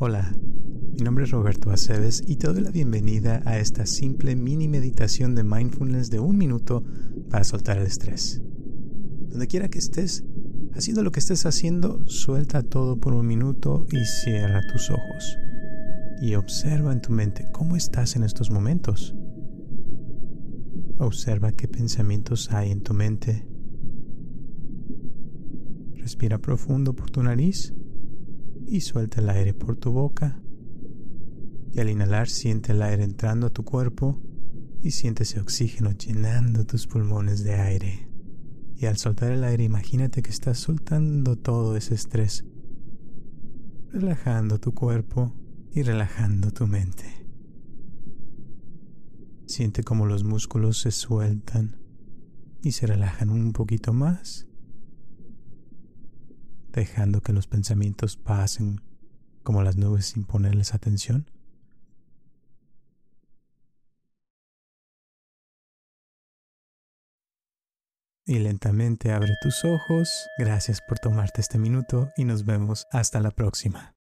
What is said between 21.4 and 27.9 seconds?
qué pensamientos hay en tu mente. Respira profundo por tu nariz